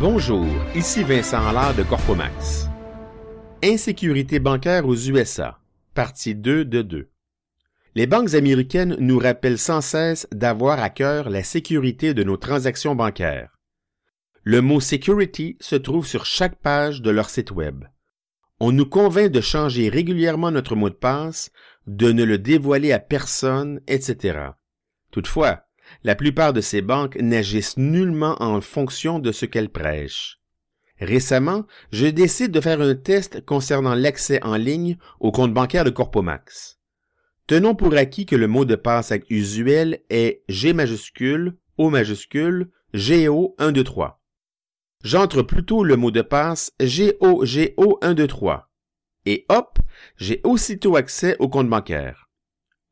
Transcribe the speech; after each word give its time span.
Bonjour, 0.00 0.44
ici 0.74 1.04
Vincent 1.04 1.46
Allard 1.46 1.72
de 1.76 1.84
Corpomax. 1.84 2.66
Insécurité 3.62 4.40
bancaire 4.40 4.88
aux 4.88 4.96
USA, 4.96 5.60
partie 5.94 6.34
2 6.34 6.64
de 6.64 6.82
2. 6.82 7.10
Les 7.94 8.08
banques 8.08 8.34
américaines 8.34 8.96
nous 8.98 9.20
rappellent 9.20 9.58
sans 9.58 9.80
cesse 9.80 10.26
d'avoir 10.32 10.82
à 10.82 10.90
cœur 10.90 11.30
la 11.30 11.44
sécurité 11.44 12.12
de 12.12 12.24
nos 12.24 12.36
transactions 12.36 12.96
bancaires. 12.96 13.56
Le 14.42 14.60
mot 14.60 14.80
security 14.80 15.56
se 15.60 15.76
trouve 15.76 16.08
sur 16.08 16.26
chaque 16.26 16.56
page 16.56 17.00
de 17.00 17.10
leur 17.10 17.30
site 17.30 17.52
web. 17.52 17.84
On 18.58 18.72
nous 18.72 18.86
convainc 18.86 19.30
de 19.30 19.40
changer 19.40 19.88
régulièrement 19.90 20.50
notre 20.50 20.74
mot 20.74 20.90
de 20.90 20.94
passe, 20.94 21.52
de 21.86 22.10
ne 22.10 22.24
le 22.24 22.38
dévoiler 22.38 22.90
à 22.90 22.98
personne, 22.98 23.80
etc. 23.86 24.40
Toutefois, 25.12 25.62
la 26.02 26.14
plupart 26.14 26.52
de 26.52 26.60
ces 26.60 26.82
banques 26.82 27.16
n'agissent 27.16 27.76
nullement 27.76 28.36
en 28.42 28.60
fonction 28.60 29.18
de 29.18 29.32
ce 29.32 29.46
qu'elles 29.46 29.70
prêchent. 29.70 30.40
Récemment, 31.00 31.66
je 31.92 32.06
décide 32.06 32.52
de 32.52 32.60
faire 32.60 32.80
un 32.80 32.94
test 32.94 33.44
concernant 33.44 33.94
l'accès 33.94 34.42
en 34.42 34.56
ligne 34.56 34.96
au 35.20 35.32
compte 35.32 35.52
bancaire 35.52 35.84
de 35.84 35.90
Corpomax. 35.90 36.78
Tenons 37.46 37.74
pour 37.74 37.94
acquis 37.94 38.26
que 38.26 38.36
le 38.36 38.48
mot 38.48 38.64
de 38.64 38.74
passe 38.74 39.12
usuel 39.28 40.00
est 40.08 40.42
G 40.48 40.72
majuscule, 40.72 41.56
O 41.76 41.90
majuscule, 41.90 42.70
GO 42.94 43.54
123. 43.58 44.22
J'entre 45.02 45.42
plutôt 45.42 45.84
le 45.84 45.96
mot 45.96 46.10
de 46.10 46.22
passe 46.22 46.72
GOGO 46.80 47.44
123. 47.44 48.70
Et 49.26 49.44
hop, 49.48 49.78
j'ai 50.16 50.40
aussitôt 50.44 50.96
accès 50.96 51.36
au 51.40 51.48
compte 51.48 51.68
bancaire. 51.68 52.30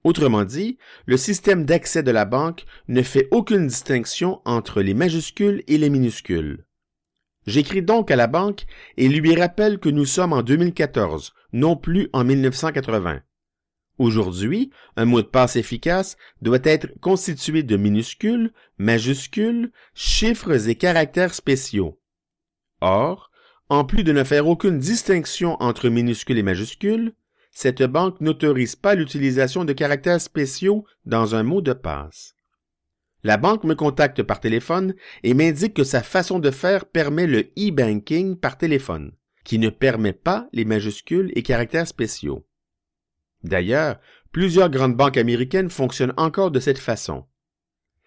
Autrement 0.05 0.45
dit, 0.45 0.79
le 1.07 1.17
système 1.17 1.65
d'accès 1.65 2.03
de 2.03 2.11
la 2.11 2.25
banque 2.25 2.65
ne 2.89 3.03
fait 3.03 3.29
aucune 3.31 3.69
distinction 3.69 4.41
entre 4.45 4.83
les 4.83 4.95
majuscules 4.95 5.63
et 5.69 5.79
les 5.79 5.91
minuscules. 5.91 6.67
J'écris 7.47 7.83
donc 7.83 8.11
à 8.11 8.17
la 8.17 8.27
banque 8.27 8.65
et 8.97 9.09
lui 9.09 9.35
rappelle 9.35 9.79
que 9.79 9.89
nous 9.89 10.05
sommes 10.05 10.33
en 10.33 10.43
2014, 10.43 11.35
non 11.53 11.77
plus 11.77 12.09
en 12.13 12.25
1980. 12.25 13.21
Aujourd'hui, 13.99 14.71
un 14.97 15.05
mot 15.05 15.23
de 15.23 15.27
passe 15.27 15.57
efficace 15.57 16.17
doit 16.41 16.59
être 16.65 16.89
constitué 17.01 17.63
de 17.63 17.77
minuscules, 17.77 18.53
majuscules, 18.79 19.71
chiffres 19.95 20.69
et 20.69 20.75
caractères 20.75 21.35
spéciaux. 21.35 22.01
Or, 22.81 23.31
en 23.69 23.85
plus 23.85 24.03
de 24.03 24.13
ne 24.13 24.25
faire 24.25 24.49
aucune 24.49 24.79
distinction 24.79 25.57
entre 25.63 25.89
minuscules 25.89 26.39
et 26.39 26.43
majuscules, 26.43 27.15
cette 27.53 27.83
banque 27.83 28.21
n'autorise 28.21 28.77
pas 28.77 28.95
l'utilisation 28.95 29.65
de 29.65 29.75
caractères 29.75 30.21
spéciaux 30.21 30.87
dans 31.05 31.35
un 31.35 31.43
mot 31.43 31.61
de 31.61 31.75
passe. 31.75 32.35
La 33.23 33.37
banque 33.37 33.63
me 33.65 33.75
contacte 33.75 34.23
par 34.23 34.41
téléphone 34.41 34.95
et 35.23 35.35
m'indique 35.35 35.75
que 35.75 35.85
sa 35.85 36.03
façon 36.03 36.41
de 36.41 36.51
faire 36.51 36.87
permet 36.87 37.27
le 37.27 37.53
e-banking 37.57 38.37
par 38.37 38.59
téléphone, 38.59 39.13
qui 39.45 39.59
ne 39.59 39.69
permet 39.69 40.15
pas 40.15 40.49
les 40.53 40.65
majuscules 40.65 41.31
et 41.37 41.43
caractères 41.43 41.87
spéciaux. 41.87 42.45
D'ailleurs, 43.45 44.01
plusieurs 44.33 44.71
grandes 44.71 44.97
banques 44.97 45.19
américaines 45.19 45.71
fonctionnent 45.71 46.15
encore 46.17 46.51
de 46.51 46.59
cette 46.59 46.79
façon. 46.79 47.27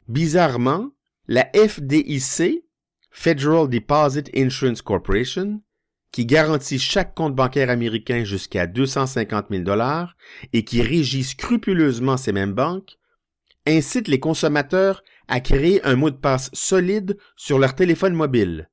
Bizarrement, 0.07 0.91
la 1.27 1.49
FDIC, 1.55 2.65
Federal 3.11 3.69
Deposit 3.69 4.29
Insurance 4.35 4.81
Corporation, 4.81 5.61
qui 6.15 6.25
garantit 6.25 6.79
chaque 6.79 7.13
compte 7.13 7.35
bancaire 7.35 7.69
américain 7.69 8.23
jusqu'à 8.23 8.67
250 8.67 9.47
000 9.49 9.63
dollars 9.63 10.15
et 10.53 10.63
qui 10.63 10.81
régit 10.81 11.25
scrupuleusement 11.25 12.15
ces 12.15 12.31
mêmes 12.31 12.53
banques, 12.53 12.97
incite 13.67 14.07
les 14.07 14.21
consommateurs 14.21 15.03
à 15.27 15.41
créer 15.41 15.83
un 15.83 15.97
mot 15.97 16.11
de 16.11 16.15
passe 16.15 16.49
solide 16.53 17.17
sur 17.35 17.59
leur 17.59 17.75
téléphone 17.75 18.13
mobile. 18.13 18.69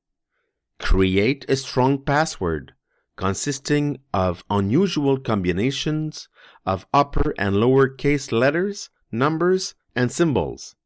Create 0.79 1.45
a 1.49 1.57
strong 1.57 2.01
password 2.01 2.75
consisting 3.17 3.97
of 4.13 4.45
unusual 4.49 5.21
combinations 5.21 6.29
of 6.65 6.87
upper 6.93 7.33
and 7.37 7.57
lower 7.57 7.89
case 7.89 8.31
letters, 8.31 8.89
numbers 9.11 9.75
and 9.97 10.07
symbols. 10.07 10.77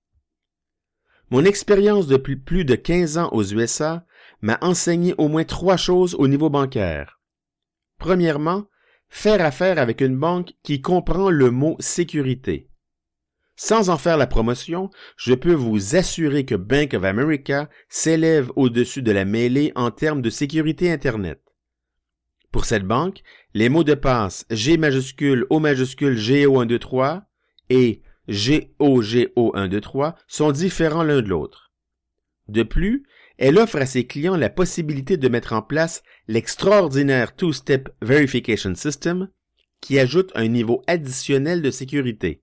Mon 1.30 1.44
expérience 1.44 2.08
depuis 2.08 2.38
plus 2.38 2.64
de 2.64 2.76
15 2.76 3.18
ans 3.18 3.30
aux 3.34 3.44
USA 3.44 4.06
m'a 4.42 4.58
enseigné 4.62 5.14
au 5.18 5.28
moins 5.28 5.44
trois 5.44 5.76
choses 5.76 6.16
au 6.16 6.28
niveau 6.28 6.50
bancaire. 6.50 7.20
Premièrement, 8.00 8.68
faire 9.10 9.42
affaire 9.44 9.78
avec 9.78 10.02
une 10.02 10.18
banque 10.18 10.54
qui 10.64 10.82
comprend 10.82 11.30
le 11.30 11.52
mot 11.52 11.76
sécurité. 11.80 12.70
Sans 13.58 13.90
en 13.90 13.98
faire 13.98 14.18
la 14.18 14.28
promotion, 14.28 14.90
je 15.18 15.34
peux 15.34 15.54
vous 15.54 15.96
assurer 15.96 16.46
que 16.46 16.56
Bank 16.56 16.94
of 16.94 17.04
America 17.04 17.70
s'élève 17.90 18.52
au-dessus 18.56 19.02
de 19.02 19.12
la 19.12 19.26
mêlée 19.26 19.72
en 19.76 19.90
termes 19.90 20.22
de 20.22 20.30
sécurité 20.30 20.92
Internet. 20.92 21.42
Pour 22.52 22.66
cette 22.66 22.86
banque, 22.86 23.24
les 23.54 23.70
mots 23.70 23.84
de 23.84 23.96
passe 23.96 24.46
G 24.52 24.78
majuscule, 24.78 25.46
O 25.50 25.60
majuscule, 25.60 26.18
GO123 26.18 27.24
et 27.70 28.02
GOGO123 28.30 30.16
sont 30.28 30.52
différents 30.52 31.04
l'un 31.04 31.22
de 31.22 31.28
l'autre. 31.28 31.72
De 32.48 32.64
plus, 32.64 33.04
elle 33.38 33.58
offre 33.58 33.78
à 33.78 33.86
ses 33.86 34.06
clients 34.06 34.36
la 34.36 34.50
possibilité 34.50 35.18
de 35.18 35.30
mettre 35.30 35.54
en 35.54 35.62
place 35.62 36.04
l'extraordinaire 36.28 37.36
Two-Step 37.36 37.90
Verification 38.02 38.74
System 38.76 39.30
qui 39.82 40.00
ajoute 40.00 40.32
un 40.36 40.48
niveau 40.48 40.84
additionnel 40.88 41.62
de 41.62 41.72
sécurité. 41.72 42.42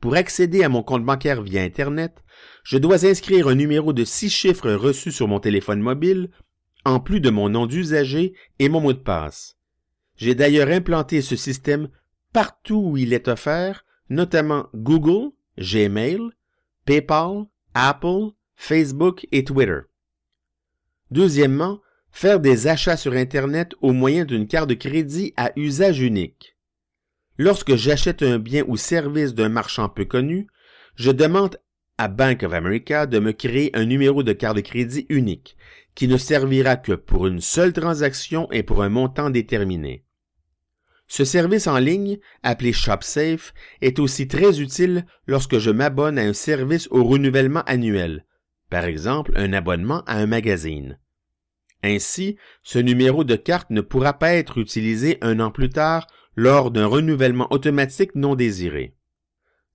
Pour 0.00 0.16
accéder 0.16 0.64
à 0.64 0.68
mon 0.68 0.82
compte 0.82 1.04
bancaire 1.04 1.42
via 1.42 1.62
Internet, 1.62 2.24
je 2.64 2.78
dois 2.78 3.06
inscrire 3.06 3.46
un 3.46 3.54
numéro 3.54 3.92
de 3.92 4.04
six 4.04 4.30
chiffres 4.30 4.72
reçu 4.72 5.12
sur 5.12 5.28
mon 5.28 5.38
téléphone 5.38 5.80
mobile, 5.80 6.30
en 6.84 6.98
plus 6.98 7.20
de 7.20 7.30
mon 7.30 7.48
nom 7.48 7.66
d'usager 7.66 8.34
et 8.58 8.68
mon 8.68 8.80
mot 8.80 8.92
de 8.92 8.98
passe. 8.98 9.56
J'ai 10.16 10.34
d'ailleurs 10.34 10.68
implanté 10.68 11.22
ce 11.22 11.36
système 11.36 11.88
partout 12.32 12.82
où 12.84 12.96
il 12.96 13.12
est 13.12 13.28
offert, 13.28 13.84
notamment 14.12 14.68
Google, 14.74 15.32
Gmail, 15.58 16.20
PayPal, 16.84 17.46
Apple, 17.74 18.32
Facebook 18.54 19.26
et 19.32 19.44
Twitter. 19.44 19.80
Deuxièmement, 21.10 21.80
faire 22.10 22.38
des 22.38 22.66
achats 22.66 22.96
sur 22.96 23.14
Internet 23.14 23.74
au 23.80 23.92
moyen 23.92 24.24
d'une 24.24 24.46
carte 24.46 24.68
de 24.68 24.74
crédit 24.74 25.32
à 25.36 25.50
usage 25.56 26.00
unique. 26.00 26.56
Lorsque 27.38 27.74
j'achète 27.74 28.22
un 28.22 28.38
bien 28.38 28.64
ou 28.68 28.76
service 28.76 29.34
d'un 29.34 29.48
marchand 29.48 29.88
peu 29.88 30.04
connu, 30.04 30.46
je 30.94 31.10
demande 31.10 31.58
à 31.96 32.08
Bank 32.08 32.42
of 32.42 32.52
America 32.52 33.06
de 33.06 33.18
me 33.18 33.32
créer 33.32 33.74
un 33.74 33.86
numéro 33.86 34.22
de 34.22 34.32
carte 34.32 34.56
de 34.56 34.60
crédit 34.60 35.06
unique, 35.08 35.56
qui 35.94 36.08
ne 36.08 36.18
servira 36.18 36.76
que 36.76 36.92
pour 36.92 37.26
une 37.26 37.40
seule 37.40 37.72
transaction 37.72 38.50
et 38.52 38.62
pour 38.62 38.82
un 38.82 38.88
montant 38.90 39.30
déterminé. 39.30 40.04
Ce 41.12 41.26
service 41.26 41.66
en 41.66 41.76
ligne, 41.76 42.20
appelé 42.42 42.72
ShopSafe, 42.72 43.52
est 43.82 43.98
aussi 43.98 44.28
très 44.28 44.62
utile 44.62 45.04
lorsque 45.26 45.58
je 45.58 45.70
m'abonne 45.70 46.18
à 46.18 46.22
un 46.22 46.32
service 46.32 46.88
au 46.90 47.04
renouvellement 47.04 47.60
annuel, 47.64 48.24
par 48.70 48.86
exemple 48.86 49.32
un 49.36 49.52
abonnement 49.52 50.02
à 50.06 50.16
un 50.16 50.24
magazine. 50.24 50.98
Ainsi, 51.82 52.38
ce 52.62 52.78
numéro 52.78 53.24
de 53.24 53.36
carte 53.36 53.68
ne 53.68 53.82
pourra 53.82 54.14
pas 54.14 54.32
être 54.32 54.56
utilisé 54.56 55.18
un 55.20 55.38
an 55.40 55.50
plus 55.50 55.68
tard 55.68 56.06
lors 56.34 56.70
d'un 56.70 56.86
renouvellement 56.86 57.52
automatique 57.52 58.14
non 58.14 58.34
désiré. 58.34 58.96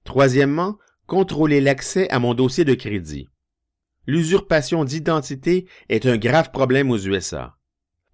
Troisièmement, 0.06 0.80
contrôler 1.06 1.62
l'accès 1.62 2.10
à 2.10 2.18
mon 2.18 2.34
dossier 2.34 2.66
de 2.66 2.74
crédit. 2.74 3.28
L'usurpation 4.08 4.86
d'identité 4.86 5.68
est 5.90 6.08
un 6.08 6.18
grave 6.18 6.50
problème 6.50 6.90
aux 6.90 6.98
USA. 6.98 7.57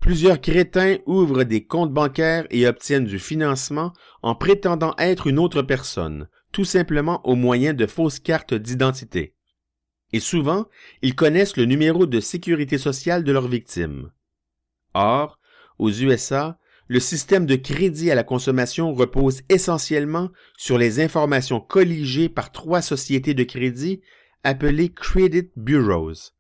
Plusieurs 0.04 0.40
crétins 0.40 0.98
ouvrent 1.08 1.44
des 1.44 1.66
comptes 1.66 1.92
bancaires 1.92 2.46
et 2.52 2.68
obtiennent 2.68 3.06
du 3.06 3.18
financement 3.18 3.94
en 4.22 4.36
prétendant 4.36 4.94
être 5.00 5.26
une 5.26 5.40
autre 5.40 5.64
personne, 5.64 6.28
tout 6.52 6.66
simplement 6.66 7.26
au 7.28 7.34
moyen 7.36 7.74
de 7.74 7.88
fausses 7.88 8.20
cartes 8.20 8.54
d'identité 8.54 9.34
et 10.14 10.20
souvent, 10.20 10.68
ils 11.02 11.16
connaissent 11.16 11.58
le 11.58 11.66
numéro 11.66 12.06
de 12.06 12.20
sécurité 12.20 12.78
sociale 12.78 13.24
de 13.24 13.32
leurs 13.32 13.48
victimes. 13.48 14.12
Or, 14.94 15.40
aux 15.80 15.90
USA, 15.90 16.60
le 16.88 17.00
système 17.00 17.48
de 17.48 17.56
crédit 17.56 18.12
à 18.12 18.16
la 18.16 18.24
consommation 18.24 18.94
repose 18.94 19.42
essentiellement 19.50 20.30
sur 20.56 20.78
les 20.78 21.02
informations 21.02 21.60
colligées 21.60 22.30
par 22.30 22.52
trois 22.52 22.84
sociétés 22.84 23.34
de 23.34 23.44
crédit 23.44 24.02
appelées 24.44 24.90
Credit 24.90 25.50
Bureaus, 25.56 26.34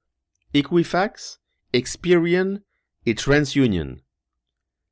Equifax, 0.53 1.41
Experian 1.73 2.59
et 3.05 3.15
TransUnion. 3.15 3.97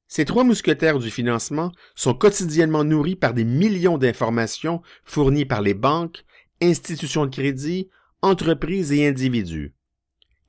Ces 0.07 0.25
trois 0.25 0.43
mousquetaires 0.43 0.99
du 0.99 1.09
financement 1.09 1.71
sont 1.95 2.13
quotidiennement 2.13 2.83
nourris 2.83 3.15
par 3.15 3.33
des 3.33 3.45
millions 3.45 3.97
d'informations 3.97 4.81
fournies 5.05 5.45
par 5.45 5.61
les 5.61 5.73
banques, 5.73 6.25
institutions 6.61 7.25
de 7.25 7.33
crédit, 7.33 7.89
entreprises 8.21 8.91
et 8.91 9.07
individus. 9.07 9.73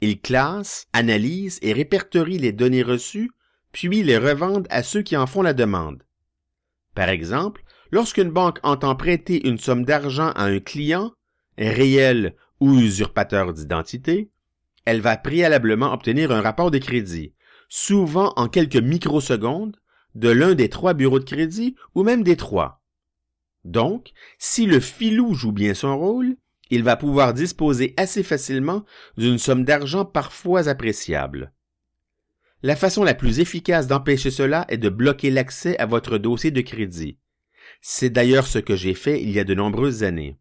Ils 0.01 0.21
classent, 0.21 0.89
analysent 0.93 1.61
et 1.63 1.73
répertorient 1.73 2.39
les 2.39 2.51
données 2.51 2.83
reçues, 2.83 3.31
puis 3.71 4.03
les 4.03 4.19
revendent 4.19 4.67
à 4.69 4.83
ceux 4.83 5.03
qui 5.03 5.17
en 5.17 5.29
font 5.29 5.43
la 5.43 5.55
demande. 5.55 6.03
Par 6.95 7.09
exemple, 7.09 7.63
lorsqu'une 7.93 8.31
banque 8.31 8.59
entend 8.65 8.97
prêter 8.97 9.47
une 9.47 9.59
somme 9.59 9.85
d'argent 9.85 10.33
à 10.35 10.45
un 10.45 10.59
client, 10.59 11.13
réel 11.57 12.35
ou 12.59 12.75
usurpateur 12.81 13.53
d'identité, 13.53 14.31
elle 14.85 15.01
va 15.01 15.17
préalablement 15.17 15.93
obtenir 15.93 16.33
un 16.33 16.41
rapport 16.41 16.71
de 16.71 16.79
crédit, 16.79 17.33
souvent 17.75 18.35
en 18.37 18.49
quelques 18.49 18.77
microsecondes, 18.77 19.79
de 20.15 20.29
l'un 20.29 20.55
des 20.55 20.69
trois 20.69 20.93
bureaux 20.93 21.19
de 21.19 21.25
crédit 21.25 21.75
ou 21.95 22.03
même 22.03 22.23
des 22.23 22.37
trois. 22.37 22.85
Donc, 23.65 24.13
si 24.37 24.67
le 24.67 24.79
filou 24.79 25.33
joue 25.33 25.53
bien 25.53 25.73
son 25.73 25.99
rôle, 25.99 26.37
il 26.69 26.83
va 26.83 26.97
pouvoir 26.97 27.33
disposer 27.33 27.95
assez 27.97 28.23
facilement 28.23 28.85
d'une 29.17 29.39
somme 29.39 29.65
d'argent 29.65 30.05
parfois 30.05 30.69
appréciable. 30.69 31.55
La 32.63 32.77
façon 32.77 33.05
la 33.05 33.15
plus 33.15 33.41
efficace 33.41 33.87
d'empêcher 33.87 34.31
cela 34.31 34.67
est 34.69 34.77
de 34.77 34.91
bloquer 34.91 35.31
l'accès 35.31 35.79
à 35.79 35.87
votre 35.87 36.19
dossier 36.19 36.51
de 36.51 36.61
crédit. 36.61 37.17
C'est 37.81 38.11
d'ailleurs 38.11 38.49
ce 38.49 38.59
que 38.59 38.77
j'ai 38.77 38.93
fait 38.93 39.23
il 39.23 39.31
y 39.31 39.41
a 39.41 39.45
de 39.45 39.55
nombreuses 39.55 40.03
années. 40.03 40.37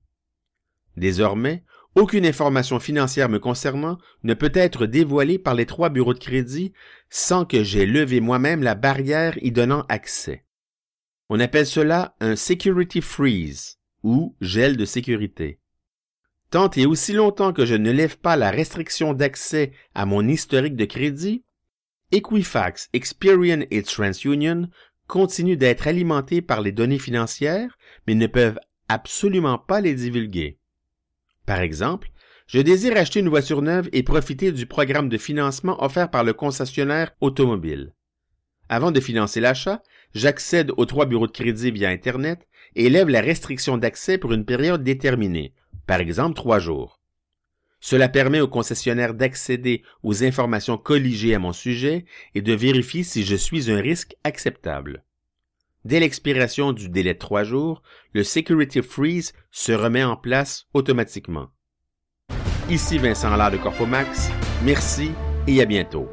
Désormais, 0.98 1.63
aucune 1.95 2.25
information 2.25 2.79
financière 2.79 3.29
me 3.29 3.39
concernant 3.39 3.97
ne 4.23 4.33
peut 4.33 4.51
être 4.53 4.85
dévoilée 4.85 5.39
par 5.39 5.55
les 5.55 5.65
trois 5.65 5.89
bureaux 5.89 6.13
de 6.13 6.19
crédit 6.19 6.73
sans 7.09 7.45
que 7.45 7.63
j'aie 7.63 7.85
levé 7.85 8.21
moi-même 8.21 8.63
la 8.63 8.75
barrière 8.75 9.38
y 9.41 9.51
donnant 9.51 9.85
accès. 9.89 10.45
On 11.29 11.39
appelle 11.39 11.65
cela 11.65 12.15
un 12.19 12.35
security 12.35 13.01
freeze 13.01 13.77
ou 14.03 14.35
gel 14.41 14.77
de 14.77 14.85
sécurité. 14.85 15.59
Tant 16.49 16.69
et 16.71 16.85
aussi 16.85 17.13
longtemps 17.13 17.53
que 17.53 17.65
je 17.65 17.75
ne 17.75 17.91
lève 17.91 18.17
pas 18.17 18.35
la 18.35 18.51
restriction 18.51 19.13
d'accès 19.13 19.71
à 19.95 20.05
mon 20.05 20.27
historique 20.27 20.75
de 20.75 20.85
crédit, 20.85 21.44
Equifax, 22.11 22.89
Experian 22.91 23.61
et 23.71 23.83
TransUnion 23.83 24.69
continuent 25.07 25.57
d'être 25.57 25.87
alimentés 25.87 26.41
par 26.41 26.61
les 26.61 26.73
données 26.73 26.99
financières, 26.99 27.77
mais 28.07 28.15
ne 28.15 28.27
peuvent 28.27 28.59
absolument 28.89 29.57
pas 29.57 29.79
les 29.79 29.94
divulguer. 29.94 30.57
Par 31.51 31.59
exemple, 31.59 32.09
je 32.48 32.62
désire 32.62 32.95
acheter 32.95 33.19
une 33.19 33.27
voiture 33.27 33.62
neuve 33.62 33.89
et 33.92 34.03
profiter 34.03 34.53
du 34.53 34.68
programme 34.68 35.09
de 35.09 35.18
financement 35.18 35.83
offert 35.83 36.09
par 36.09 36.24
le 36.24 36.31
concessionnaire 36.31 37.12
automobile. 37.19 37.94
Avant 38.69 38.92
de 38.92 39.01
financer 39.01 39.42
l'achat, 39.42 39.83
j'accède 40.15 40.71
aux 40.77 40.86
trois 40.86 41.06
bureaux 41.06 41.27
de 41.27 41.33
crédit 41.33 41.71
via 41.71 41.89
Internet 41.89 42.48
et 42.77 42.89
lève 42.89 43.09
la 43.09 43.19
restriction 43.19 43.77
d'accès 43.77 44.18
pour 44.18 44.31
une 44.31 44.45
période 44.45 44.81
déterminée, 44.81 45.53
par 45.88 46.00
exemple 46.00 46.36
trois 46.36 46.59
jours. 46.59 47.01
Cela 47.81 48.07
permet 48.07 48.39
au 48.39 48.47
concessionnaire 48.47 49.13
d'accéder 49.13 49.83
aux 50.04 50.24
informations 50.24 50.77
colligées 50.77 51.36
à 51.36 51.39
mon 51.39 51.51
sujet 51.51 52.06
et 52.33 52.42
de 52.42 52.54
vérifier 52.54 53.04
si 53.04 53.25
je 53.25 53.36
suis 53.36 53.69
un 53.69 53.81
risque 53.81 54.15
acceptable. 54.24 55.04
Dès 55.83 56.00
l'expiration 56.00 56.74
du 56.74 56.89
délai 56.89 57.13
de 57.13 57.19
trois 57.19 57.44
jours, 57.44 57.81
le 58.13 58.24
Security 58.24 58.81
Freeze 58.81 59.33
se 59.50 59.72
remet 59.72 60.04
en 60.04 60.16
place 60.16 60.68
automatiquement. 60.74 61.50
Ici 62.69 62.98
Vincent 62.98 63.31
Allard 63.31 63.51
de 63.51 63.57
Corpomax. 63.57 64.30
Merci 64.63 65.12
et 65.48 65.62
à 65.62 65.66
bientôt. 65.66 66.07